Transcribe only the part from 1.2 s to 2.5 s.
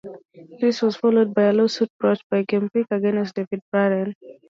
by a lawsuit brought by